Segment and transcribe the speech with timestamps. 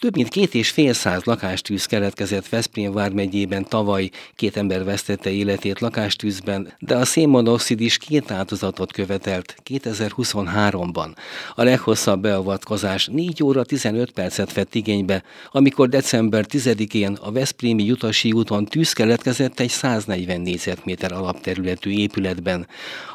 [0.00, 5.80] Több mint két és fél száz lakástűz keletkezett Veszprém vármegyében tavaly, két ember vesztette életét
[5.80, 11.08] lakástűzben, de a szénmonoxid is két áldozatot követelt 2023-ban.
[11.54, 18.32] A leghosszabb beavatkozás 4 óra 15 percet vett igénybe, amikor december 10-én a Veszprémi Jutasi
[18.32, 22.66] úton tűz keletkezett egy 140 négyzetméter alapterületű épületben.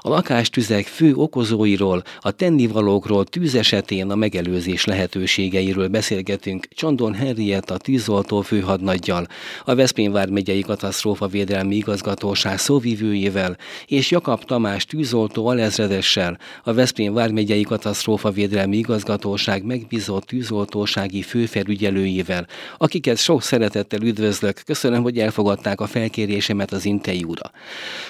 [0.01, 7.77] A lakástüzek fő okozóiról, a tennivalókról tűz esetén a megelőzés lehetőségeiről beszélgetünk Csondon Henriett a
[7.77, 9.27] tűzoltó főhadnaggyal,
[9.65, 17.63] a Veszprém vármegyei katasztrófa védelmi igazgatóság szóvivőjével és Jakab Tamás tűzoltó alezredessel, a Veszprém vármegyei
[17.63, 24.61] katasztrófa védelmi igazgatóság megbízott tűzoltósági főfelügyelőjével, akiket sok szeretettel üdvözlök.
[24.65, 27.51] Köszönöm, hogy elfogadták a felkérésemet az interjúra.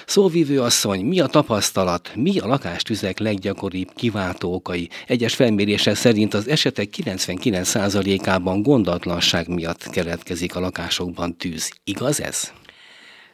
[0.06, 4.88] Szóvivő asszony, mi a tapasztalat, mi a lakástüzek leggyakoribb kiváltó okai?
[5.06, 11.72] Egyes felmérések szerint az esetek 99%-ában általában gondatlanság miatt keletkezik a lakásokban tűz.
[11.84, 12.52] Igaz ez?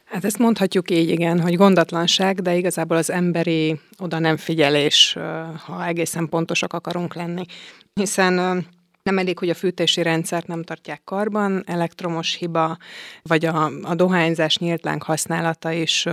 [0.05, 5.17] Hát ezt mondhatjuk így, igen, hogy gondatlanság, de igazából az emberi oda nem figyelés,
[5.65, 7.45] ha egészen pontosak akarunk lenni.
[7.93, 8.65] Hiszen
[9.03, 12.77] nem elég, hogy a fűtési rendszert nem tartják karban, elektromos hiba,
[13.21, 16.05] vagy a, a dohányzás nyílt láng használata is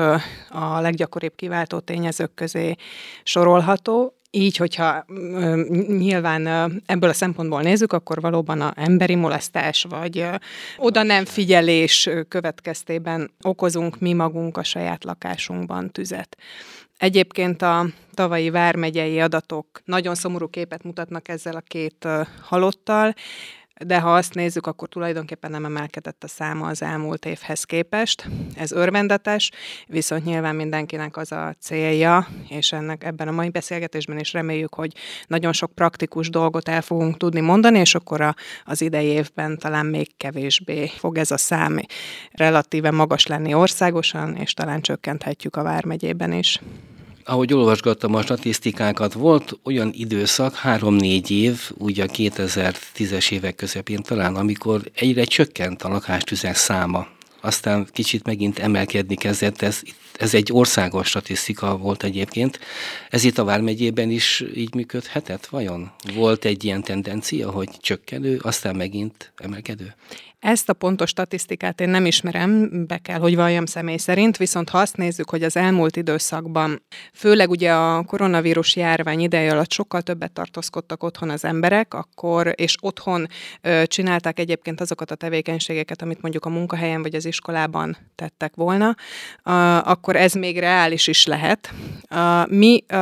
[0.49, 2.75] a leggyakoribb kiváltó tényezők közé
[3.23, 4.20] sorolható.
[4.33, 5.05] Így, hogyha
[5.89, 6.47] nyilván
[6.87, 10.27] ebből a szempontból nézzük, akkor valóban a emberi molesztás vagy
[10.77, 16.37] oda nem figyelés következtében okozunk mi magunk a saját lakásunkban tüzet.
[16.99, 22.09] Egyébként a tavalyi vármegyei adatok nagyon szomorú képet mutatnak ezzel a két
[22.43, 23.15] halottal,
[23.87, 28.29] de ha azt nézzük, akkor tulajdonképpen nem emelkedett a száma az elmúlt évhez képest.
[28.55, 29.51] Ez örvendetes,
[29.87, 34.93] viszont nyilván mindenkinek az a célja, és ennek ebben a mai beszélgetésben is reméljük, hogy
[35.27, 39.87] nagyon sok praktikus dolgot el fogunk tudni mondani, és akkor a, az idei évben talán
[39.87, 41.81] még kevésbé fog ez a szám
[42.33, 46.61] relatíve magas lenni országosan, és talán csökkenthetjük a Vármegyében is
[47.31, 54.37] ahogy olvasgattam a statisztikákat, volt olyan időszak, három-négy év, ugye a 2010-es évek közepén talán,
[54.37, 57.07] amikor egyre csökkent a lakástüzek száma.
[57.41, 59.81] Aztán kicsit megint emelkedni kezdett, ez,
[60.19, 62.59] ez egy országos statisztika volt egyébként.
[63.11, 65.91] Ez itt a Vármegyében is így működhetett, vajon?
[66.15, 69.95] Volt egy ilyen tendencia, hogy csökkenő, aztán megint emelkedő?
[70.41, 74.79] Ezt a pontos statisztikát én nem ismerem, be kell, hogy valljam személy szerint, viszont ha
[74.79, 80.33] azt nézzük, hogy az elmúlt időszakban, főleg ugye a koronavírus járvány ideje alatt sokkal többet
[80.33, 83.27] tartózkodtak otthon az emberek, akkor, és otthon
[83.61, 88.95] ö, csinálták egyébként azokat a tevékenységeket, amit mondjuk a munkahelyen vagy az iskolában tettek volna,
[89.45, 89.51] ö,
[89.85, 91.73] akkor ez még reális is lehet.
[92.09, 92.97] Ö, mi ö,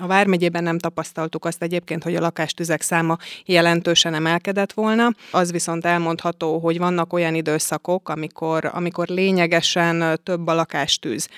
[0.00, 5.84] a Vármegyében nem tapasztaltuk azt egyébként, hogy a lakástüzek száma jelentősen emelkedett volna, az viszont
[5.84, 11.28] elmondható, hogy hogy vannak olyan időszakok, amikor, amikor lényegesen több a lakástűz.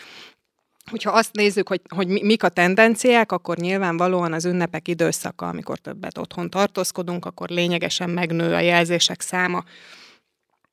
[0.91, 6.19] Hogyha azt nézzük, hogy, hogy mik a tendenciák, akkor nyilvánvalóan az ünnepek időszaka, amikor többet
[6.19, 9.65] otthon tartózkodunk, akkor lényegesen megnő a jelzések száma.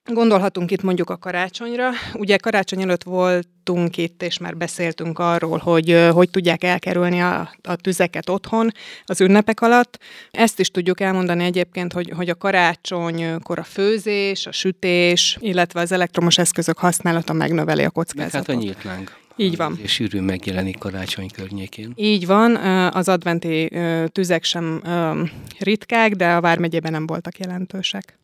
[0.07, 1.89] Gondolhatunk itt mondjuk a karácsonyra.
[2.13, 7.75] Ugye karácsony előtt voltunk itt, és már beszéltünk arról, hogy hogy tudják elkerülni a, a
[7.75, 8.71] tüzeket otthon
[9.05, 9.99] az ünnepek alatt.
[10.31, 15.91] Ezt is tudjuk elmondani egyébként, hogy, hogy a karácsonykor a főzés, a sütés, illetve az
[15.91, 18.47] elektromos eszközök használata megnöveli a kockázatot.
[18.47, 19.11] Hát a nyílt láng.
[19.35, 19.79] Így van.
[19.81, 21.91] És sűrűn megjelenik karácsony környékén.
[21.95, 23.71] Így van, az adventi
[24.11, 24.81] tüzek sem
[25.59, 28.19] ritkák, de a Vármegyében nem voltak jelentősek.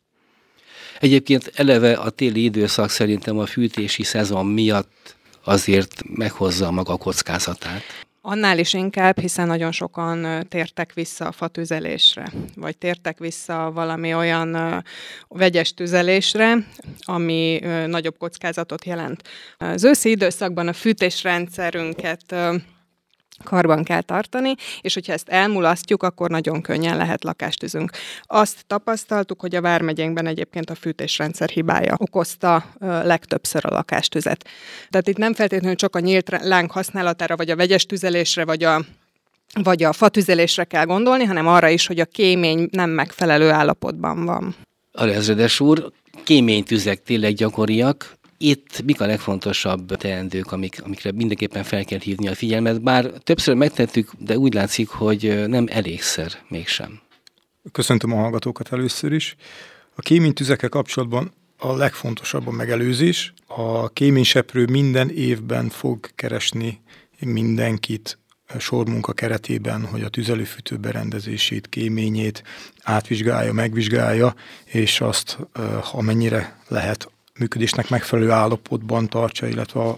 [1.03, 7.81] Egyébként eleve a téli időszak szerintem a fűtési szezon miatt azért meghozza maga a kockázatát.
[8.21, 14.83] Annál is inkább, hiszen nagyon sokan tértek vissza a fatüzelésre, vagy tértek vissza valami olyan
[15.27, 16.67] vegyes tüzelésre,
[16.99, 19.21] ami nagyobb kockázatot jelent.
[19.57, 22.35] Az őszi időszakban a fűtésrendszerünket
[23.43, 27.91] karban kell tartani, és hogyha ezt elmulasztjuk, akkor nagyon könnyen lehet lakástüzünk.
[28.21, 34.49] Azt tapasztaltuk, hogy a Vármegyénkben egyébként a fűtésrendszer hibája okozta legtöbbször a lakástüzet.
[34.89, 38.81] Tehát itt nem feltétlenül csak a nyílt láng használatára, vagy a vegyes tüzelésre, vagy a
[39.63, 44.55] vagy a fatüzelésre kell gondolni, hanem arra is, hogy a kémény nem megfelelő állapotban van.
[44.91, 45.91] Alezredes úr,
[46.23, 52.35] kéménytüzek tényleg gyakoriak, itt mik a legfontosabb teendők, amik, amikre mindenképpen fel kell hívni a
[52.35, 56.99] figyelmet, bár többször megtettük, de úgy látszik, hogy nem elégszer mégsem.
[57.71, 59.35] Köszöntöm a hallgatókat először is.
[59.95, 63.33] A kéménytüzekkel kapcsolatban a legfontosabb a megelőzés.
[63.47, 66.81] A kéményseprő minden évben fog keresni
[67.19, 68.17] mindenkit
[68.59, 72.43] sormunka keretében, hogy a tüzelőfűtő berendezését, kéményét
[72.81, 74.35] átvizsgálja, megvizsgálja,
[74.65, 75.37] és azt,
[75.91, 77.11] amennyire lehet
[77.43, 79.97] működésnek megfelelő állapotban tartsa, illetve a,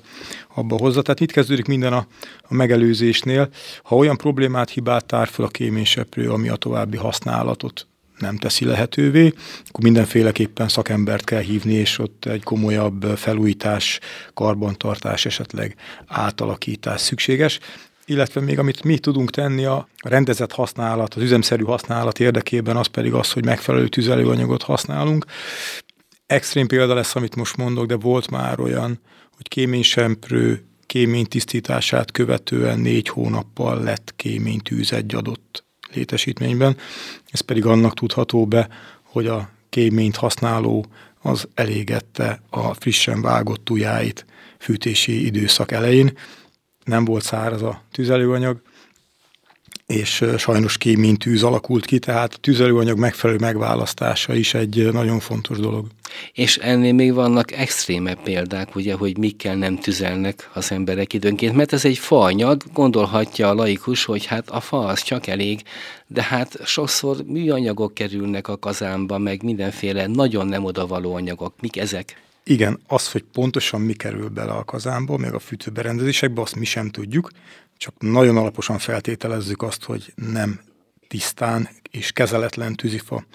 [0.53, 1.01] abba hozza.
[1.01, 2.07] Tehát itt kezdődik minden a,
[2.41, 3.49] a megelőzésnél.
[3.83, 7.87] Ha olyan problémát, hibát tár fel a kéményseprő, ami a további használatot
[8.17, 9.33] nem teszi lehetővé,
[9.67, 13.99] akkor mindenféleképpen szakembert kell hívni, és ott egy komolyabb felújítás,
[14.33, 15.75] karbantartás, esetleg
[16.07, 17.59] átalakítás szükséges
[18.05, 23.13] illetve még amit mi tudunk tenni a rendezett használat, az üzemszerű használat érdekében, az pedig
[23.13, 25.25] az, hogy megfelelő tüzelőanyagot használunk.
[26.27, 28.99] Extrém példa lesz, amit most mondok, de volt már olyan,
[29.35, 35.63] hogy kéménysemprő kémény tisztítását követően négy hónappal lett kéménytűz egy adott
[35.93, 36.77] létesítményben.
[37.31, 38.69] Ez pedig annak tudható be,
[39.01, 40.85] hogy a kéményt használó
[41.21, 44.25] az elégette a frissen vágott tujáit
[44.57, 46.17] fűtési időszak elején.
[46.83, 48.61] Nem volt száraz a tüzelőanyag,
[49.87, 55.87] és sajnos kéménytűz alakult ki, tehát a tüzelőanyag megfelelő megválasztása is egy nagyon fontos dolog.
[56.33, 61.73] És ennél még vannak extrémebb példák, ugye, hogy mikkel nem tüzelnek az emberek időnként, mert
[61.73, 65.61] ez egy faanyag, gondolhatja a laikus, hogy hát a fa az csak elég,
[66.07, 71.53] de hát sokszor műanyagok kerülnek a kazánba, meg mindenféle nagyon nem odavaló anyagok.
[71.61, 72.23] Mik ezek?
[72.43, 76.89] Igen, az, hogy pontosan mi kerül bele a kazánba, meg a fűtőberendezésekbe, azt mi sem
[76.89, 77.29] tudjuk,
[77.77, 80.59] csak nagyon alaposan feltételezzük azt, hogy nem
[81.07, 83.25] tisztán és kezeletlen tűzifa.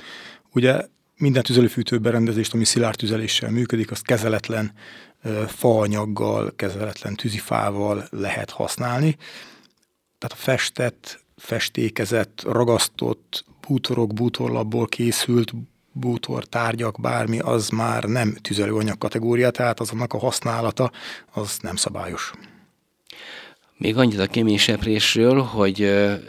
[0.52, 4.72] Ugye minden tüzelőfűtő berendezést, ami szilárd tüzeléssel működik, azt kezeletlen
[5.46, 9.16] faanyaggal, kezeletlen tűzifával lehet használni.
[10.18, 15.52] Tehát a festett, festékezett, ragasztott bútorok, bútorlapból készült
[15.92, 20.90] bútor, tárgyak, bármi, az már nem tüzelőanyag kategória, tehát azonnak a használata
[21.32, 22.32] az nem szabályos.
[23.80, 25.82] Még annyit a kéményseprésről, hogy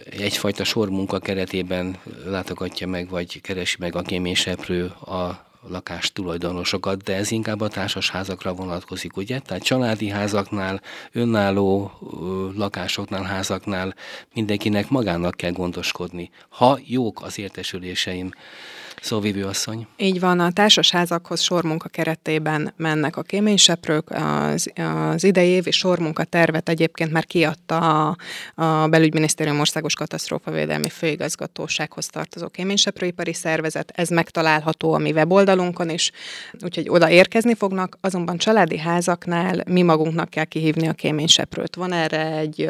[0.10, 7.32] egyfajta sormunka keretében látogatja meg, vagy keresi meg a kéményseprő a lakás tulajdonosokat, de ez
[7.32, 9.40] inkább a társasházakra vonatkozik, ugye?
[9.40, 10.82] Tehát családi házaknál,
[11.12, 11.92] önálló
[12.56, 13.96] lakásoknál, házaknál
[14.34, 16.30] mindenkinek magának kell gondoskodni.
[16.50, 18.32] Ha jók az értesüléseim,
[19.02, 19.88] Szóvivő asszony.
[19.98, 24.10] Így van, a társasházakhoz sormunka keretében mennek a kéményseprők.
[24.10, 24.72] Az,
[25.14, 28.18] az idei évi sormunka tervet egyébként már kiadta a,
[28.64, 33.92] a Belügyminisztérium Országos Katasztrófavédelmi Főigazgatósághoz tartozó kéményseprőipari szervezet.
[33.96, 36.12] Ez megtalálható a mi weboldalunkon is,
[36.64, 41.76] úgyhogy oda érkezni fognak, azonban családi házaknál mi magunknak kell kihívni a kéményseprőt.
[41.76, 42.68] Van erre egy,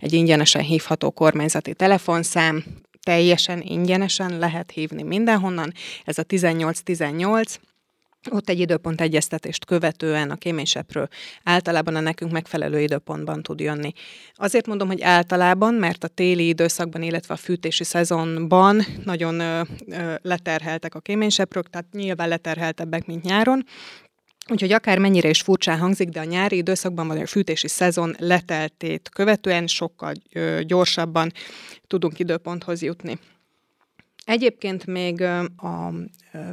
[0.00, 2.64] egy ingyenesen hívható kormányzati telefonszám,
[3.06, 5.72] teljesen ingyenesen lehet hívni mindenhonnan.
[6.04, 7.58] Ez a 1818,
[8.30, 11.08] ott egy időpont egyeztetést követően a kéményseprő
[11.42, 13.92] általában a nekünk megfelelő időpontban tud jönni.
[14.34, 20.14] Azért mondom, hogy általában, mert a téli időszakban, illetve a fűtési szezonban nagyon ö, ö,
[20.22, 23.64] leterheltek a kéményseprők, tehát nyilván leterheltebbek, mint nyáron,
[24.48, 29.08] Úgyhogy akár mennyire is furcsán hangzik, de a nyári időszakban, vagy a fűtési szezon leteltét
[29.08, 30.12] követően sokkal
[30.62, 31.32] gyorsabban
[31.86, 33.18] tudunk időponthoz jutni.
[34.24, 35.22] Egyébként még
[35.56, 35.92] a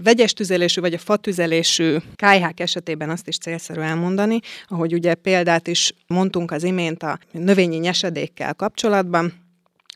[0.03, 5.93] vegyes tüzelésű vagy a fatüzelésű kájhák esetében azt is célszerű elmondani, ahogy ugye példát is
[6.07, 9.33] mondtunk az imént a növényi nyesedékkel kapcsolatban.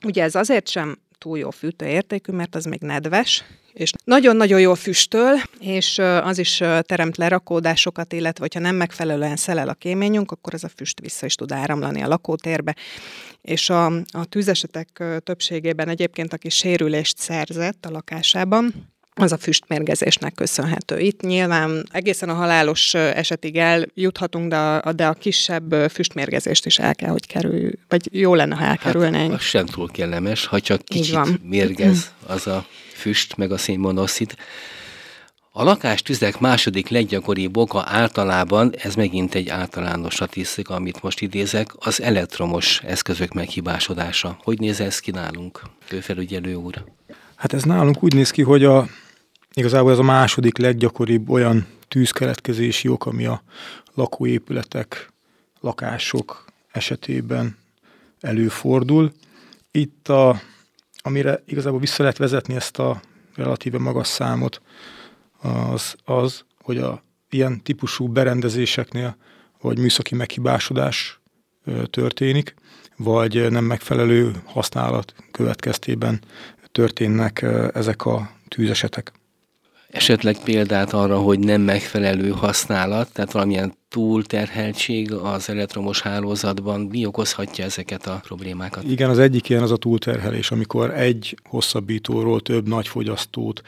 [0.06, 3.44] Ugye ez azért sem túl jó fűtőértékű, mert az még nedves,
[3.78, 9.74] és nagyon-nagyon jól füstöl, és az is teremt lerakódásokat, illetve hogyha nem megfelelően szelel a
[9.74, 12.76] kéményünk, akkor ez a füst vissza is tud áramlani a lakótérbe.
[13.42, 18.74] És a, a tűzesetek többségében egyébként, aki sérülést szerzett a lakásában,
[19.20, 21.00] az a füstmérgezésnek köszönhető.
[21.00, 26.96] Itt nyilván egészen a halálos esetig eljuthatunk, de a, de a kisebb füstmérgezést is el
[26.96, 29.32] kell, hogy kerül, vagy jó lenne, ha elkerülnénk.
[29.32, 32.66] Hát, az sem túl kellemes, ha csak kicsit mérgez az a
[32.98, 34.36] füst, meg a szénmonoxid.
[35.52, 42.02] A lakástüzek második leggyakoribb oka általában, ez megint egy általános statisztika, amit most idézek, az
[42.02, 44.38] elektromos eszközök meghibásodása.
[44.44, 46.84] Hogy néz ez ki nálunk, főfelügyelő úr?
[47.36, 48.88] Hát ez nálunk úgy néz ki, hogy a,
[49.54, 53.44] igazából ez a második leggyakoribb olyan tűzkeletkezési ok, ami a
[53.94, 55.14] lakóépületek,
[55.60, 57.58] lakások esetében
[58.20, 59.12] előfordul.
[59.72, 60.42] Itt a
[61.08, 63.02] amire igazából vissza lehet vezetni ezt a
[63.36, 64.62] relatíve magas számot,
[65.42, 69.16] az, az hogy a ilyen típusú berendezéseknél
[69.62, 71.20] vagy műszaki meghibásodás
[71.90, 72.54] történik,
[72.96, 76.22] vagy nem megfelelő használat következtében
[76.72, 77.42] történnek
[77.74, 79.12] ezek a tűzesetek.
[79.88, 87.64] Esetleg példát arra, hogy nem megfelelő használat, tehát valamilyen túlterheltség az elektromos hálózatban, mi okozhatja
[87.66, 88.84] ezeket a problémákat?
[88.84, 93.62] Igen, az egyik ilyen az a túlterhelés, amikor egy hosszabbítóról több nagy fogyasztót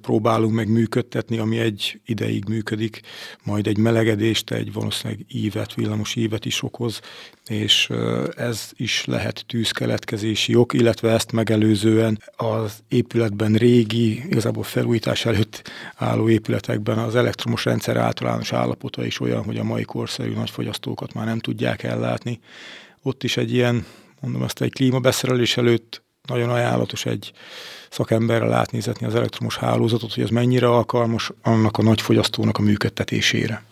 [0.00, 3.00] próbálunk meg működtetni, ami egy ideig működik,
[3.44, 7.00] majd egy melegedést, egy valószínűleg ívet, villamos ívet is okoz,
[7.46, 7.90] és
[8.36, 16.28] ez is lehet tűzkeletkezési ok, illetve ezt megelőzően az épületben régi, igazából felújítás előtt álló
[16.28, 21.38] épületekben az elektromos rendszer általános állapota is olyan, hogy a mai korszerű nagyfogyasztókat már nem
[21.38, 22.40] tudják ellátni.
[23.02, 23.86] Ott is egy ilyen,
[24.20, 27.32] mondom ezt, egy klímabeszerelés előtt nagyon ajánlatos egy
[27.90, 33.62] szakemberrel átnézetni az elektromos hálózatot, hogy ez mennyire alkalmas annak a nagy fogyasztónak a működtetésére.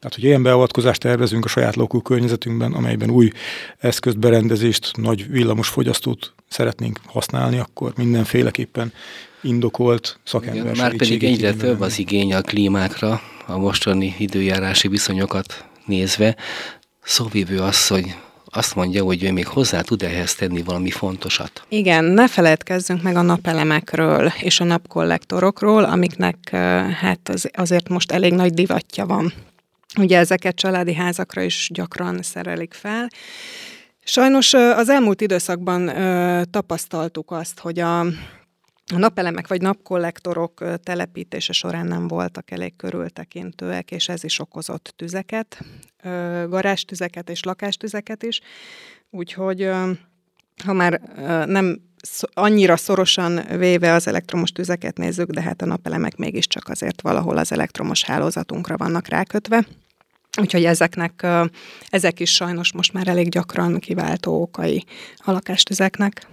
[0.00, 3.30] Tehát, hogy ilyen beavatkozást tervezünk a saját lakókörnyezetünkben, amelyben új
[3.78, 8.92] eszközt, berendezést, nagy villamos fogyasztót szeretnénk használni, akkor mindenféleképpen
[9.42, 16.36] indokolt szakember Már pedig egyre több az igény a klímákra, a mostani időjárási viszonyokat nézve.
[17.02, 18.14] Szóvívő asszony,
[18.52, 21.64] azt mondja, hogy ő még hozzá tud ehhez tenni valami fontosat.
[21.68, 26.50] Igen, ne feledkezzünk meg a napelemekről és a napkollektorokról, amiknek
[27.00, 29.32] hát az, azért most elég nagy divatja van.
[29.98, 33.08] Ugye ezeket családi házakra is gyakran szerelik fel.
[34.04, 35.92] Sajnos az elmúlt időszakban
[36.50, 38.06] tapasztaltuk azt, hogy a
[38.94, 45.64] a napelemek vagy napkollektorok telepítése során nem voltak elég körültekintőek, és ez is okozott tüzeket,
[46.48, 48.40] garástüzeket és lakástüzeket is.
[49.10, 49.70] Úgyhogy
[50.64, 51.00] ha már
[51.46, 51.80] nem
[52.32, 57.52] annyira szorosan véve az elektromos tüzeket nézzük, de hát a napelemek mégiscsak azért valahol az
[57.52, 59.66] elektromos hálózatunkra vannak rákötve.
[60.40, 61.26] Úgyhogy ezeknek,
[61.88, 64.84] ezek is sajnos most már elég gyakran kiváltó okai
[65.16, 66.26] a lakástüzeknek.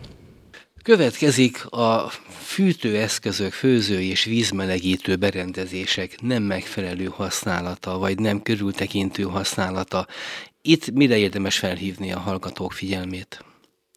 [0.87, 10.07] Következik a fűtőeszközök, főző és vízmelegítő berendezések nem megfelelő használata, vagy nem körültekintő használata.
[10.61, 13.43] Itt mire érdemes felhívni a hallgatók figyelmét?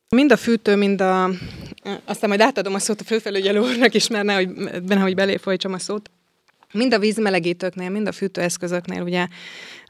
[0.08, 1.30] Mind a fűtő, mind a...
[2.04, 4.48] Aztán majd átadom a szót a főfelügyelő úrnak is, mert nehogy,
[4.86, 6.10] nehogy belé folytsam a szót.
[6.72, 9.26] Mind a vízmelegítőknél, mind a fűtőeszközöknél ugye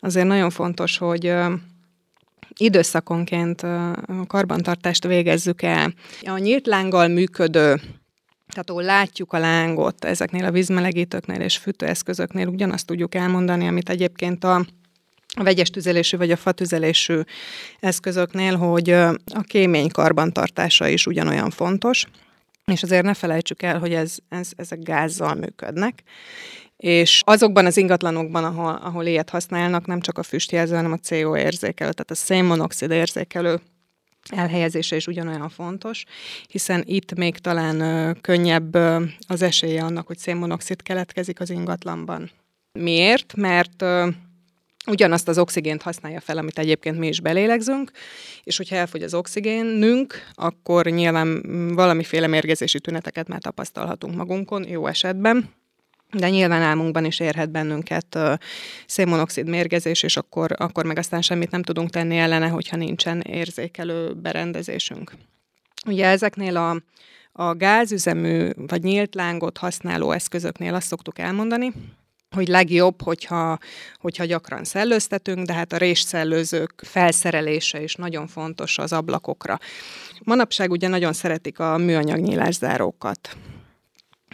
[0.01, 1.33] azért nagyon fontos, hogy
[2.61, 5.95] időszakonként a karbantartást végezzük el.
[6.23, 7.81] A nyílt lánggal működő
[8.51, 14.45] tehát ahol látjuk a lángot ezeknél a vízmelegítőknél és fűtőeszközöknél ugyanazt tudjuk elmondani, amit egyébként
[14.45, 14.65] a
[15.35, 17.21] a vegyes tüzelésű vagy a fatüzelésű
[17.81, 22.07] eszközöknél, hogy a kémény karbantartása is ugyanolyan fontos,
[22.65, 26.03] és azért ne felejtsük el, hogy ez, ez, ezek gázzal működnek,
[26.81, 31.37] és azokban az ingatlanokban, ahol, ahol ilyet használnak, nem csak a füstjelző, hanem a CO
[31.37, 33.61] érzékelő, tehát a szénmonoxid érzékelő
[34.29, 36.05] elhelyezése is ugyanolyan fontos,
[36.49, 42.31] hiszen itt még talán ö, könnyebb ö, az esélye annak, hogy szénmonoxid keletkezik az ingatlanban.
[42.73, 43.35] Miért?
[43.37, 44.09] Mert ö,
[44.87, 47.91] ugyanazt az oxigént használja fel, amit egyébként mi is belélegzünk,
[48.43, 51.43] és hogyha elfogy az oxigénünk, akkor nyilván
[51.75, 55.59] valamiféle mérgezési tüneteket már tapasztalhatunk magunkon, jó esetben,
[56.13, 58.33] de nyilván álmunkban is érhet bennünket uh,
[58.87, 64.15] szénmonoxid mérgezés, és akkor, akkor meg aztán semmit nem tudunk tenni ellene, hogyha nincsen érzékelő
[64.15, 65.13] berendezésünk.
[65.87, 66.77] Ugye ezeknél a,
[67.33, 71.73] a gázüzemű vagy nyílt lángot használó eszközöknél azt szoktuk elmondani,
[72.37, 73.59] hogy legjobb, hogyha,
[73.99, 79.59] hogyha gyakran szellőztetünk, de hát a résszellőzők felszerelése is nagyon fontos az ablakokra.
[80.25, 83.37] Manapság ugye nagyon szeretik a műanyag nyílászárókat.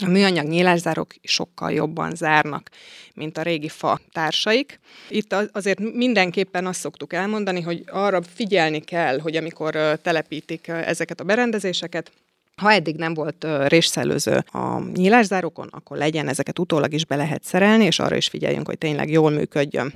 [0.02, 2.70] A műanyag nyílászárok sokkal jobban zárnak,
[3.14, 4.80] mint a régi fa társaik.
[5.08, 11.24] Itt azért mindenképpen azt szoktuk elmondani, hogy arra figyelni kell, hogy amikor telepítik ezeket a
[11.24, 12.10] berendezéseket,
[12.56, 17.84] ha eddig nem volt résszellőző a nyílászárókon, akkor legyen, ezeket utólag is be lehet szerelni,
[17.84, 19.92] és arra is figyeljünk, hogy tényleg jól működjön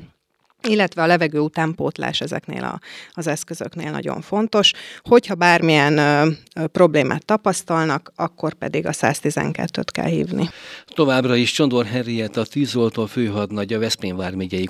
[0.68, 2.80] illetve a levegő utánpótlás ezeknél a,
[3.12, 4.72] az eszközöknél nagyon fontos.
[5.02, 10.48] Hogyha bármilyen ö, ö, problémát tapasztalnak, akkor pedig a 112-t kell hívni.
[10.86, 14.68] Továbbra is Csondor Henriett a tűzoltó főhadnagy, a Veszprém vármegyei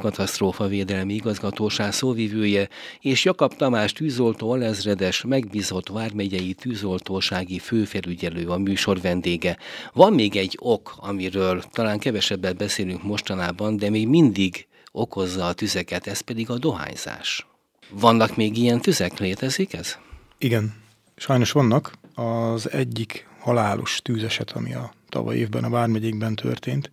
[0.68, 2.68] védelmi igazgatóság szóvivője,
[3.00, 9.56] és Jakab Tamás tűzoltó alezredes megbízott vármegyei tűzoltósági főfelügyelő a műsor vendége.
[9.92, 16.06] Van még egy ok, amiről talán kevesebbet beszélünk mostanában, de még mindig okozza a tüzeket,
[16.06, 17.46] ez pedig a dohányzás.
[17.90, 19.18] Vannak még ilyen tüzek?
[19.18, 19.98] Létezik ez?
[20.38, 20.74] Igen,
[21.16, 21.92] sajnos vannak.
[22.14, 26.90] Az egyik halálos tűzeset, ami a tavaly évben a Vármegyékben történt,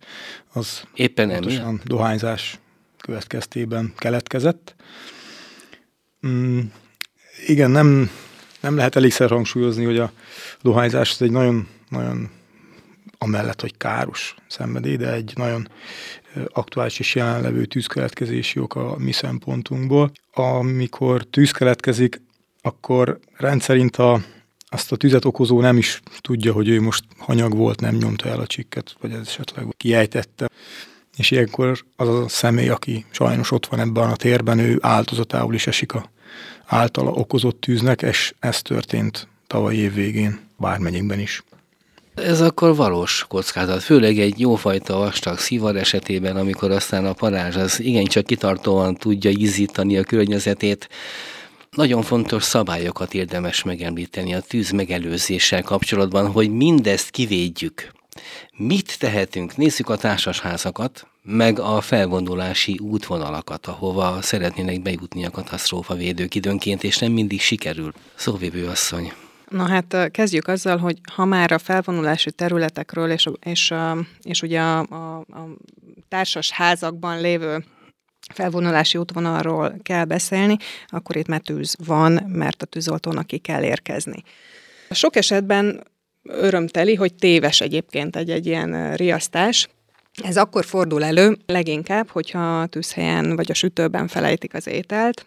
[0.52, 2.58] az éppen pontosan dohányzás
[2.98, 4.74] következtében keletkezett.
[6.26, 6.60] Mm,
[7.46, 8.10] igen, nem,
[8.60, 10.12] nem lehet elégszer hangsúlyozni, hogy a
[10.62, 12.30] dohányzás egy nagyon, nagyon
[13.18, 15.68] amellett, hogy káros szenvedély, de egy nagyon
[16.48, 20.12] aktuális és jelenlevő tűzkeletkezési ok a mi szempontunkból.
[20.32, 22.20] Amikor tűz keletkezik,
[22.62, 24.20] akkor rendszerint a,
[24.68, 28.40] azt a tüzet okozó nem is tudja, hogy ő most hanyag volt, nem nyomta el
[28.40, 30.48] a csikket, vagy ez esetleg kiejtette.
[31.16, 35.66] És ilyenkor az a személy, aki sajnos ott van ebben a térben, ő áldozatául is
[35.66, 36.10] esik a
[36.64, 41.42] általa okozott tűznek, és ez történt tavaly év végén, bármegyénkben is.
[42.24, 47.80] Ez akkor valós kockázat, főleg egy jófajta vastag szivar esetében, amikor aztán a parázs az
[47.80, 50.88] igencsak kitartóan tudja ízítani a környezetét.
[51.70, 57.92] Nagyon fontos szabályokat érdemes megemlíteni a tűz megelőzéssel kapcsolatban, hogy mindezt kivédjük.
[58.56, 59.56] Mit tehetünk?
[59.56, 67.12] Nézzük a társasházakat, meg a felvonulási útvonalakat, ahova szeretnének bejutni a katasztrófavédők időnként, és nem
[67.12, 67.92] mindig sikerül.
[68.14, 69.12] Szóvivő asszony.
[69.48, 73.74] Na hát kezdjük azzal, hogy ha már a felvonulási területekről és, és,
[74.22, 75.48] és ugye a, a, a
[76.08, 77.64] társas házakban lévő
[78.34, 84.22] felvonulási útvonalról kell beszélni, akkor itt már tűz van, mert a tűzoltónak ki kell érkezni.
[84.90, 85.86] Sok esetben
[86.22, 89.68] örömteli, hogy téves egyébként egy, egy ilyen riasztás,
[90.22, 95.26] ez akkor fordul elő leginkább, hogyha a tűzhelyen vagy a sütőben felejtik az ételt,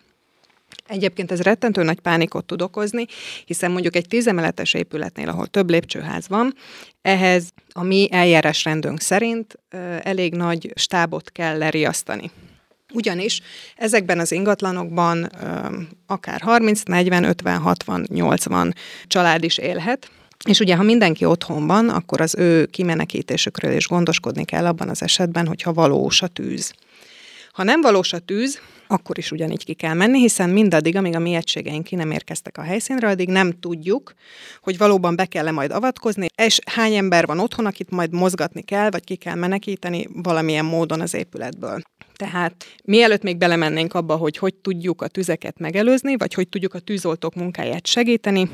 [0.91, 3.05] Egyébként ez rettentő nagy pánikot tud okozni,
[3.45, 6.55] hiszen mondjuk egy tízemeletes épületnél, ahol több lépcsőház van,
[7.01, 9.59] ehhez a mi eljárásrendünk szerint
[10.01, 12.31] elég nagy stábot kell leriasztani.
[12.93, 13.41] Ugyanis
[13.75, 15.29] ezekben az ingatlanokban
[16.07, 18.75] akár 30, 40, 50, 60, 80
[19.07, 20.11] család is élhet,
[20.45, 25.01] és ugye, ha mindenki otthon van, akkor az ő kimenekítésükről is gondoskodni kell abban az
[25.01, 26.73] esetben, hogyha valós a tűz.
[27.53, 31.19] Ha nem valós a tűz, akkor is ugyanígy ki kell menni, hiszen mindaddig, amíg a
[31.19, 34.13] mi egységeink ki nem érkeztek a helyszínre, addig nem tudjuk,
[34.61, 38.89] hogy valóban be kell-e majd avatkozni, és hány ember van otthon, akit majd mozgatni kell,
[38.89, 41.81] vagy ki kell menekíteni valamilyen módon az épületből.
[42.15, 46.79] Tehát mielőtt még belemennénk abba, hogy hogy tudjuk a tüzeket megelőzni, vagy hogy tudjuk a
[46.79, 48.49] tűzoltók munkáját segíteni,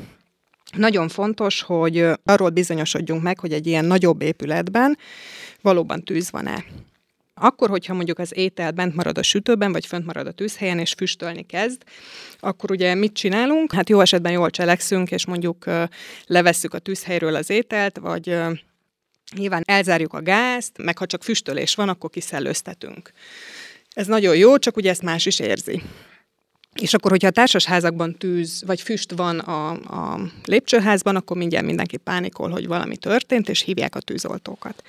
[0.76, 4.98] nagyon fontos, hogy arról bizonyosodjunk meg, hogy egy ilyen nagyobb épületben
[5.60, 6.64] valóban tűz van-e.
[7.40, 10.92] Akkor, hogyha mondjuk az étel bent marad a sütőben, vagy fönt marad a tűzhelyen, és
[10.92, 11.82] füstölni kezd,
[12.38, 13.72] akkor ugye mit csinálunk?
[13.72, 15.64] Hát jó esetben jól cselekszünk, és mondjuk
[16.26, 18.36] levesszük a tűzhelyről az ételt, vagy
[19.36, 23.12] nyilván elzárjuk a gázt, meg ha csak füstölés van, akkor kiszellőztetünk.
[23.90, 25.82] Ez nagyon jó, csak ugye ezt más is érzi.
[26.80, 31.96] És akkor, hogyha a társasházakban tűz vagy füst van a, a lépcsőházban, akkor mindjárt mindenki
[31.96, 34.82] pánikol, hogy valami történt, és hívják a tűzoltókat.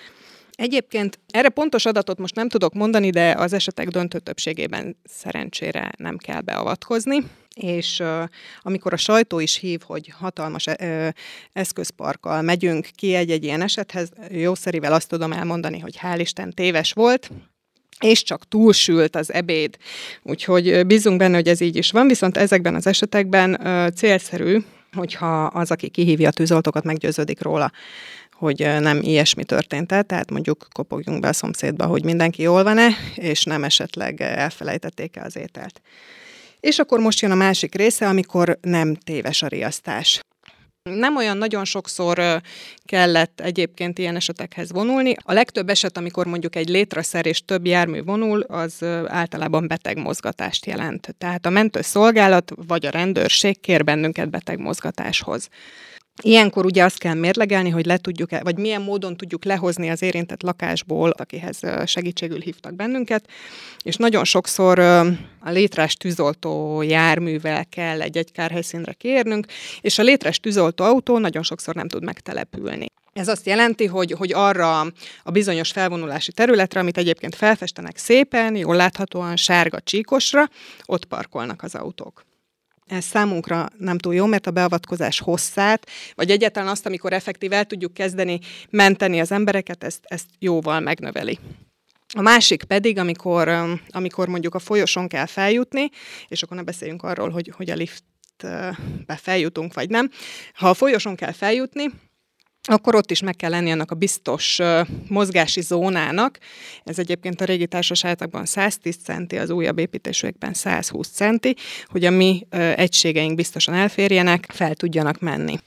[0.60, 6.18] Egyébként erre pontos adatot most nem tudok mondani, de az esetek döntő többségében szerencsére nem
[6.18, 7.24] kell beavatkozni
[7.56, 8.24] és uh,
[8.62, 11.08] amikor a sajtó is hív, hogy hatalmas uh,
[11.54, 17.32] eszközparkkal megyünk ki egy-egy ilyen esethez, jószerivel azt tudom elmondani, hogy hál' Isten téves volt,
[18.00, 19.78] és csak túlsült az ebéd.
[20.24, 24.58] Úgyhogy bízunk benne, hogy ez így is van, viszont ezekben az esetekben uh, célszerű,
[24.92, 27.72] hogyha az, aki kihívja a tűzoltókat, meggyőződik róla,
[28.40, 32.88] hogy nem ilyesmi történt el, tehát mondjuk kopogjunk be a szomszédba, hogy mindenki jól van-e,
[33.16, 35.82] és nem esetleg elfelejtették el az ételt.
[36.60, 40.20] És akkor most jön a másik része, amikor nem téves a riasztás.
[40.84, 42.42] Nem olyan nagyon sokszor
[42.86, 45.16] kellett egyébként ilyen esetekhez vonulni.
[45.24, 51.16] A legtöbb eset, amikor mondjuk egy létraszer és több jármű vonul, az általában betegmozgatást jelent.
[51.18, 55.50] Tehát a mentőszolgálat vagy a rendőrség kér bennünket betegmozgatáshoz.
[56.22, 60.42] Ilyenkor ugye azt kell mérlegelni, hogy le tudjuk vagy milyen módon tudjuk lehozni az érintett
[60.42, 63.30] lakásból, akihez segítségül hívtak bennünket,
[63.84, 69.46] és nagyon sokszor a létrás tűzoltó járművel kell egy-egy kárhelyszínre kérnünk,
[69.82, 72.86] és a létrás tűzoltó autó nagyon sokszor nem tud megtelepülni.
[73.14, 74.80] Ez azt jelenti, hogy, hogy arra
[75.24, 80.50] a bizonyos felvonulási területre, amit egyébként felfestenek szépen, jól láthatóan sárga csíkosra,
[80.86, 82.28] ott parkolnak az autók
[82.90, 87.66] ez számunkra nem túl jó, mert a beavatkozás hosszát, vagy egyáltalán azt, amikor effektív el
[87.66, 91.40] tudjuk kezdeni menteni az embereket, ezt, ezt jóval megnöveli.
[92.14, 93.50] A másik pedig, amikor,
[93.90, 95.90] amikor mondjuk a folyosón kell feljutni,
[96.28, 100.10] és akkor ne beszéljünk arról, hogy, hogy a liftbe feljutunk, vagy nem.
[100.54, 101.86] Ha a folyosón kell feljutni,
[102.68, 104.60] akkor ott is meg kell lenni annak a biztos
[105.08, 106.38] mozgási zónának.
[106.84, 111.56] Ez egyébként a régi társaságokban 110 centi, az újabb építésűekben 120 centi,
[111.88, 115.60] hogy a mi egységeink biztosan elférjenek, fel tudjanak menni.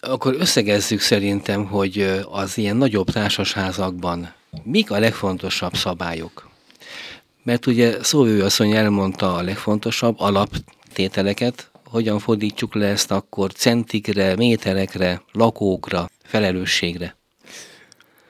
[0.00, 4.32] Akkor összegezzük szerintem, hogy az ilyen nagyobb társasházakban
[4.62, 6.48] mik a legfontosabb szabályok?
[7.42, 15.22] Mert ugye Szóvő asszony elmondta a legfontosabb alaptételeket, hogyan fordítsuk le ezt akkor centikre, méterekre,
[15.32, 17.16] lakókra, felelősségre?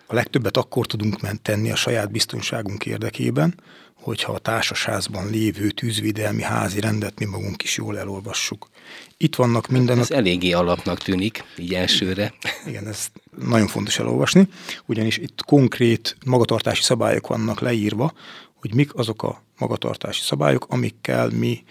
[0.07, 3.55] A legtöbbet akkor tudunk tenni a saját biztonságunk érdekében,
[3.94, 8.68] hogyha a társasházban lévő tűzvédelmi házi rendet mi magunk is jól elolvassuk.
[9.16, 9.99] Itt vannak minden.
[9.99, 12.35] Ez eléggé alapnak tűnik, így elsőre.
[12.66, 13.07] Igen, ez
[13.38, 14.49] nagyon fontos elolvasni,
[14.87, 18.12] ugyanis itt konkrét magatartási szabályok vannak leírva,
[18.55, 21.64] hogy mik azok a magatartási szabályok, amikkel mi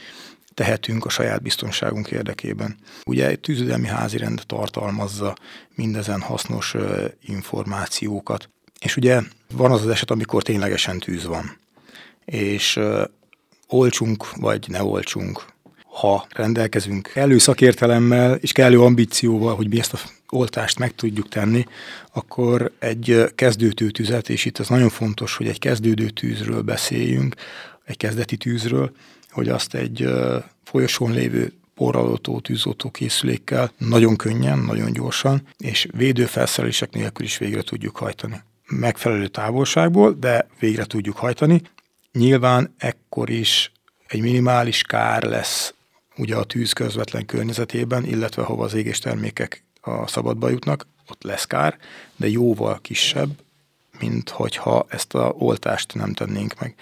[0.57, 2.75] tehetünk a saját biztonságunk érdekében.
[3.05, 5.35] Ugye egy tűzvédelmi házirend tartalmazza
[5.75, 6.75] mindezen hasznos
[7.21, 8.49] információkat.
[8.79, 9.21] És ugye
[9.53, 11.57] van az az eset, amikor ténylegesen tűz van.
[12.25, 12.79] És
[13.67, 15.45] olcsunk vagy ne olcsunk,
[15.83, 21.65] ha rendelkezünk kellő szakértelemmel és kellő ambícióval, hogy mi ezt a oltást meg tudjuk tenni,
[22.13, 27.35] akkor egy kezdődő tüzet, és itt ez nagyon fontos, hogy egy kezdődő tűzről beszéljünk,
[27.85, 28.91] egy kezdeti tűzről,
[29.37, 30.09] hogy azt egy
[30.63, 37.97] folyosón lévő porralotó tűzoltó készülékkel nagyon könnyen, nagyon gyorsan, és védőfelszerelések nélkül is végre tudjuk
[37.97, 38.41] hajtani.
[38.67, 41.61] Megfelelő távolságból, de végre tudjuk hajtani.
[42.11, 43.71] Nyilván ekkor is
[44.07, 45.73] egy minimális kár lesz
[46.15, 51.45] ugye a tűz közvetlen környezetében, illetve hova az égés termékek a szabadba jutnak, ott lesz
[51.45, 51.77] kár,
[52.15, 53.29] de jóval kisebb,
[53.99, 56.75] mint hogyha ezt a oltást nem tennénk meg.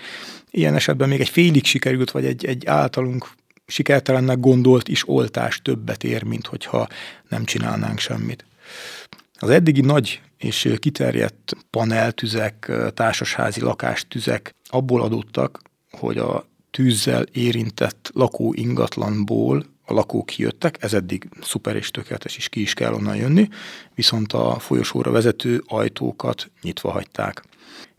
[0.51, 3.29] Ilyen esetben még egy félig sikerült, vagy egy, egy általunk
[3.67, 6.87] sikertelennek gondolt is oltás többet ér, mint hogyha
[7.29, 8.45] nem csinálnánk semmit.
[9.39, 18.53] Az eddigi nagy és kiterjedt paneltüzek, társasházi lakástüzek abból adottak, hogy a tűzzel érintett lakó
[18.53, 23.49] ingatlanból a lakók kijöttek, ez eddig szuper és tökéletes, és ki is kell onnan jönni,
[23.95, 27.43] viszont a folyosóra vezető ajtókat nyitva hagyták.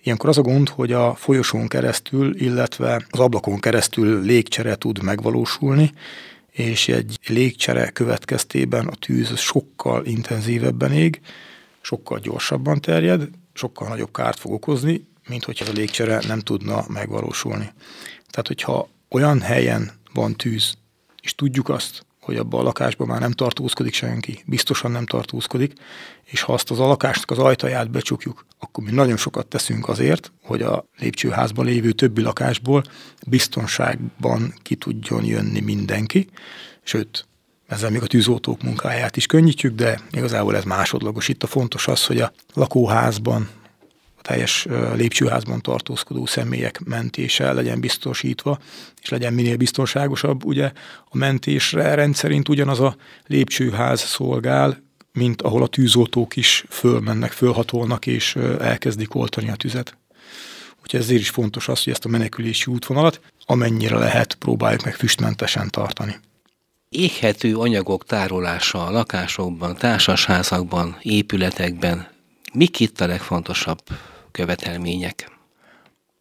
[0.03, 5.93] Ilyenkor az a gond, hogy a folyosón keresztül, illetve az ablakon keresztül légcsere tud megvalósulni,
[6.51, 11.21] és egy légcsere következtében a tűz sokkal intenzívebben ég,
[11.81, 17.73] sokkal gyorsabban terjed, sokkal nagyobb kárt fog okozni, mint hogyha a légcsere nem tudna megvalósulni.
[18.31, 20.75] Tehát, hogyha olyan helyen van tűz,
[21.27, 25.73] és tudjuk azt, hogy abban a lakásban már nem tartózkodik senki, biztosan nem tartózkodik,
[26.25, 30.63] és ha azt az a az ajtaját becsukjuk, akkor mi nagyon sokat teszünk azért, hogy
[30.63, 32.85] a lépcsőházban lévő többi lakásból
[33.27, 36.29] biztonságban ki tudjon jönni mindenki,
[36.83, 37.27] sőt,
[37.67, 41.29] ezzel még a tűzoltók munkáját is könnyítjük, de igazából ez másodlagos.
[41.29, 43.49] Itt a fontos az, hogy a lakóházban
[44.27, 48.59] teljes lépcsőházban tartózkodó személyek mentése legyen biztosítva,
[49.03, 50.45] és legyen minél biztonságosabb.
[50.45, 50.73] Ugye
[51.09, 58.37] a mentésre rendszerint ugyanaz a lépcsőház szolgál, mint ahol a tűzoltók is fölmennek, fölhatolnak, és
[58.61, 59.97] elkezdik oltani a tüzet.
[60.83, 65.71] Úgyhogy ezért is fontos az, hogy ezt a menekülési útvonalat amennyire lehet próbáljuk meg füstmentesen
[65.71, 66.17] tartani.
[66.89, 72.09] Éghető anyagok tárolása a lakásokban, társasházakban, épületekben,
[72.53, 73.79] mik itt a legfontosabb
[74.37, 75.31] követelmények?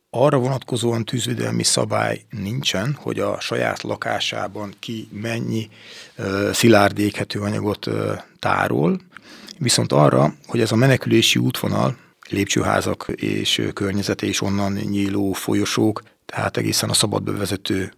[0.09, 5.69] Arra vonatkozóan tűzvédelmi szabály nincsen, hogy a saját lakásában ki mennyi
[6.17, 7.87] uh, szilárd éghető anyagot
[8.39, 9.01] tárol,
[9.57, 11.97] viszont arra, hogy ez a menekülési útvonal,
[12.29, 17.93] lépcsőházak és környezete és onnan nyíló folyosók, tehát egészen a szabad bevezető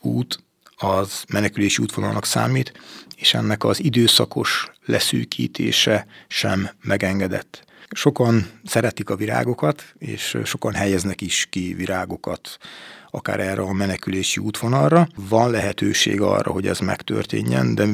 [0.00, 0.38] út,
[0.76, 2.72] az menekülési útvonalnak számít,
[3.16, 7.66] és ennek az időszakos leszűkítése sem megengedett.
[7.90, 12.58] Sokan szeretik a virágokat, és sokan helyeznek is ki virágokat
[13.10, 15.08] akár erre a menekülési útvonalra.
[15.28, 17.86] Van lehetőség arra, hogy ez megtörténjen, de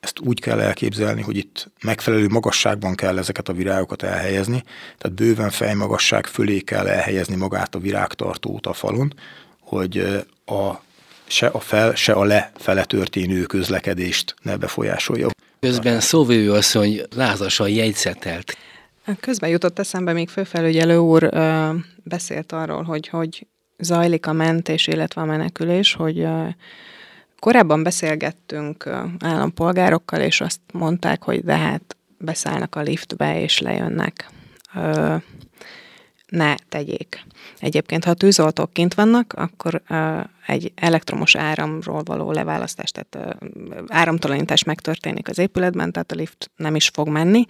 [0.00, 4.62] ezt úgy kell elképzelni, hogy itt megfelelő magasságban kell ezeket a virágokat elhelyezni,
[4.98, 9.14] tehát bőven fejmagasság fölé kell elhelyezni magát a virágtartót a falon,
[9.60, 9.98] hogy
[10.44, 10.70] a,
[11.26, 15.28] se a fel, se a le fele történő közlekedést ne befolyásolja.
[15.60, 18.56] Közben szóvő asszony lázasan jegyzetelt.
[19.20, 21.70] Közben jutott eszembe, még főfelügyelő úr ö,
[22.02, 23.46] beszélt arról, hogy hogy
[23.78, 26.46] zajlik a mentés, illetve a menekülés, hogy ö,
[27.38, 34.30] korábban beszélgettünk ö, állampolgárokkal, és azt mondták, hogy de hát beszállnak a liftbe, és lejönnek.
[34.74, 35.16] Ö,
[36.32, 37.24] ne tegyék.
[37.58, 44.64] Egyébként, ha tűzoltók kint vannak, akkor uh, egy elektromos áramról való leválasztás, tehát uh, áramtalanítás
[44.64, 47.44] megtörténik az épületben, tehát a lift nem is fog menni,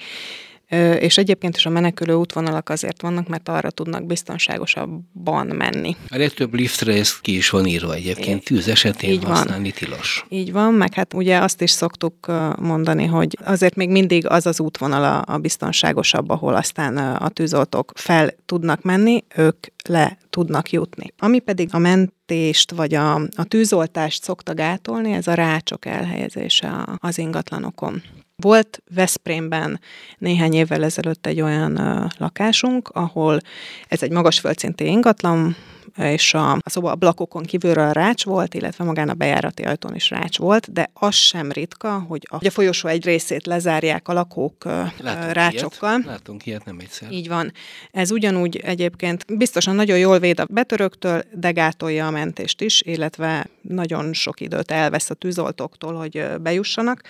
[1.00, 5.96] és egyébként is a menekülő útvonalak azért vannak, mert arra tudnak biztonságosabban menni.
[6.08, 9.78] A legtöbb liftre ez ki is van írva egyébként, tűz esetén Így használni van.
[9.78, 10.24] tilos.
[10.28, 12.26] Így van, meg hát ugye azt is szoktuk
[12.58, 17.92] mondani, hogy azért még mindig az az útvonal a, a biztonságosabb, ahol aztán a tűzoltók
[17.94, 21.12] fel tudnak menni, ők le tudnak jutni.
[21.18, 27.18] Ami pedig a mentést vagy a, a tűzoltást szokta gátolni, ez a rácsok elhelyezése az
[27.18, 28.02] ingatlanokon.
[28.42, 29.80] Volt Veszprémben
[30.18, 31.80] néhány évvel ezelőtt egy olyan
[32.18, 33.40] lakásunk, ahol
[33.88, 35.56] ez egy magas földszinti ingatlan,
[35.96, 40.72] és a, a szobablakokon kívülről rács volt, illetve magán a bejárati ajtón is rács volt,
[40.72, 45.32] de az sem ritka, hogy a, hogy a folyosó egy részét lezárják a lakók Látunk
[45.32, 45.94] rácsokkal.
[45.94, 46.06] Ilyet.
[46.06, 47.10] Látunk ilyet nem egyszer.
[47.10, 47.52] Így van.
[47.90, 53.46] Ez ugyanúgy egyébként biztosan nagyon jól véd a betöröktől, de gátolja a mentést is, illetve
[53.60, 57.02] nagyon sok időt elvesz a tűzoltóktól, hogy bejussanak.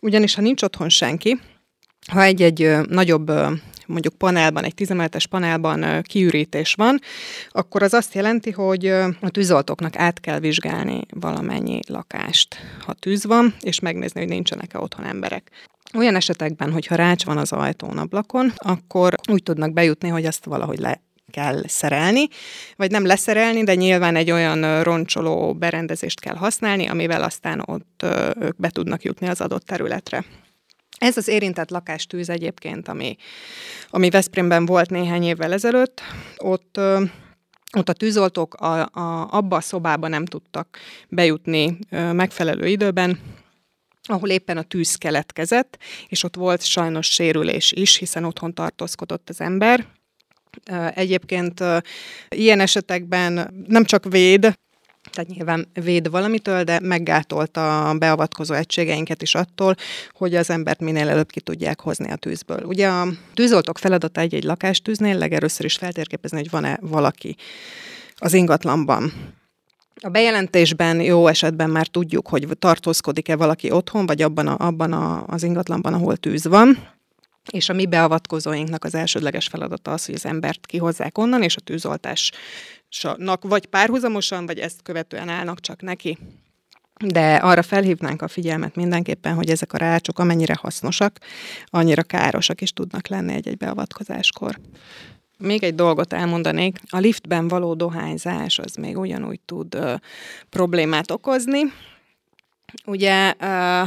[0.00, 1.40] Ugyanis, ha nincs otthon senki,
[2.10, 3.32] ha egy-egy nagyobb
[3.92, 7.00] mondjuk panelban, egy tizemeletes panelban kiürítés van,
[7.50, 8.86] akkor az azt jelenti, hogy
[9.20, 15.04] a tűzoltóknak át kell vizsgálni valamennyi lakást, ha tűz van, és megnézni, hogy nincsenek-e otthon
[15.04, 15.50] emberek.
[15.94, 20.78] Olyan esetekben, hogyha rács van az ajtón, ablakon, akkor úgy tudnak bejutni, hogy azt valahogy
[20.78, 21.00] le
[21.30, 22.28] kell szerelni,
[22.76, 28.04] vagy nem leszerelni, de nyilván egy olyan roncsoló berendezést kell használni, amivel aztán ott
[28.40, 30.24] ők be tudnak jutni az adott területre.
[31.02, 33.16] Ez az érintett lakástűz egyébként, ami,
[33.90, 36.02] ami Veszprémben volt néhány évvel ezelőtt,
[36.36, 36.80] ott
[37.76, 43.20] ott a tűzoltók a, a, abba a szobába nem tudtak bejutni ö, megfelelő időben,
[44.02, 49.40] ahol éppen a tűz keletkezett, és ott volt sajnos sérülés is, hiszen otthon tartózkodott az
[49.40, 49.86] ember.
[50.94, 51.64] Egyébként
[52.28, 54.54] ilyen esetekben nem csak véd,
[55.12, 59.74] tehát nyilván véd valamitől, de meggátolta a beavatkozó egységeinket is attól,
[60.10, 62.62] hogy az embert minél előbb ki tudják hozni a tűzből.
[62.64, 67.36] Ugye a tűzoltók feladata egy-egy lakástűznél legelőször is feltérképezni, hogy van-e valaki
[68.16, 69.12] az ingatlanban.
[70.00, 75.24] A bejelentésben jó esetben már tudjuk, hogy tartózkodik-e valaki otthon, vagy abban, a, abban a,
[75.26, 76.88] az ingatlanban, ahol tűz van.
[77.50, 81.60] És a mi beavatkozóinknak az elsődleges feladata az, hogy az embert kihozzák onnan, és a
[81.60, 82.40] tűzoltásnak
[83.40, 86.18] vagy párhuzamosan, vagy ezt követően állnak csak neki.
[87.06, 91.18] De arra felhívnánk a figyelmet mindenképpen, hogy ezek a rácsok amennyire hasznosak,
[91.66, 94.58] annyira károsak is tudnak lenni egy-egy beavatkozáskor.
[95.38, 99.94] Még egy dolgot elmondanék, a liftben való dohányzás az még ugyanúgy tud ö,
[100.50, 101.62] problémát okozni.
[102.86, 103.82] Ugye ö,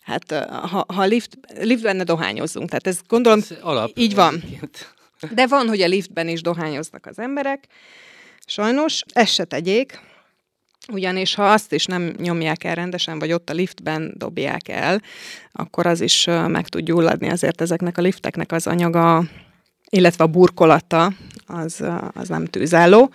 [0.00, 0.32] hát
[0.70, 4.42] ha, ha lift, liftben ne dohányozzunk, tehát ez gondolom ez alap, így van.
[5.32, 7.66] De van, hogy a liftben is dohányoznak az emberek,
[8.46, 10.00] sajnos, ezt se tegyék,
[10.92, 15.02] ugyanis ha azt is nem nyomják el rendesen, vagy ott a liftben dobják el,
[15.52, 19.24] akkor az is meg tud gyulladni, azért ezeknek a lifteknek az anyaga,
[19.90, 21.12] illetve a burkolata,
[21.46, 23.12] az, az nem tűzálló,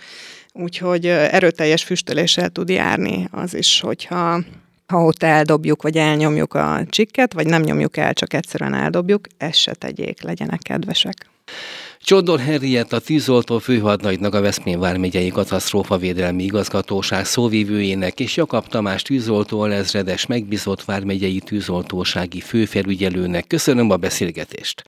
[0.54, 4.42] úgyhogy erőteljes füstöléssel tud járni az is, hogyha
[4.88, 9.58] ha ott eldobjuk, vagy elnyomjuk a csikket, vagy nem nyomjuk el, csak egyszerűen eldobjuk, ezt
[9.58, 11.30] se tegyék, legyenek kedvesek.
[12.04, 19.62] Csondor Henriett a tűzoltó főhadnagynak a Veszprém vármegyei katasztrófavédelmi igazgatóság szóvívőjének és Jakab Tamás tűzoltó
[19.62, 24.78] alezredes megbízott vármegyei tűzoltósági főfelügyelőnek köszönöm a beszélgetést.